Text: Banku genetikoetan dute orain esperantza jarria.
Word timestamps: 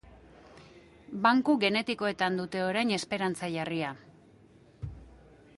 Banku 1.25 1.55
genetikoetan 1.65 2.41
dute 2.41 2.65
orain 2.71 2.97
esperantza 2.97 3.53
jarria. 3.59 3.95